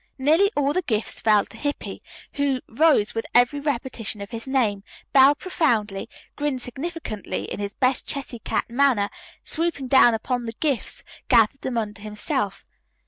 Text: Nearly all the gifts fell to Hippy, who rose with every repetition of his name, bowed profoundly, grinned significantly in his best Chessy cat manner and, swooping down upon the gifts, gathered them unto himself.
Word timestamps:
Nearly 0.17 0.51
all 0.55 0.73
the 0.73 0.81
gifts 0.81 1.21
fell 1.21 1.45
to 1.45 1.57
Hippy, 1.57 2.01
who 2.33 2.59
rose 2.67 3.13
with 3.13 3.27
every 3.35 3.59
repetition 3.59 4.19
of 4.19 4.31
his 4.31 4.47
name, 4.47 4.83
bowed 5.13 5.37
profoundly, 5.37 6.09
grinned 6.35 6.63
significantly 6.63 7.43
in 7.43 7.59
his 7.59 7.75
best 7.75 8.07
Chessy 8.07 8.39
cat 8.39 8.67
manner 8.67 9.11
and, 9.11 9.11
swooping 9.43 9.89
down 9.89 10.15
upon 10.15 10.47
the 10.47 10.53
gifts, 10.53 11.03
gathered 11.29 11.61
them 11.61 11.77
unto 11.77 12.01
himself. 12.01 12.65